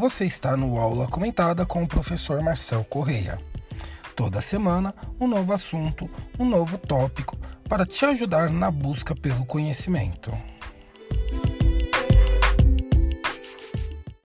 [0.00, 3.38] Você está no Aula Comentada com o professor Marcel Correia.
[4.16, 6.08] Toda semana, um novo assunto,
[6.38, 7.36] um novo tópico
[7.68, 10.32] para te ajudar na busca pelo conhecimento.